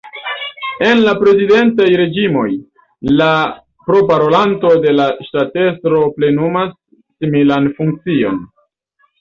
En 0.85 1.01
la 1.07 1.11
prezidentaj 1.17 1.85
reĝimoj, 2.01 2.45
la 3.19 3.29
proparolanto 3.91 4.73
de 4.87 4.97
la 5.01 5.07
ŝtatestro 5.29 6.03
plenumas 6.17 6.75
similan 6.79 7.73
funkcion. 7.79 8.43